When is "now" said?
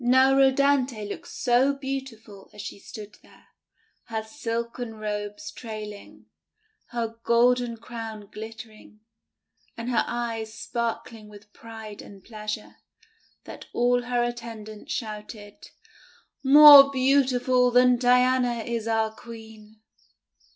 0.03-0.35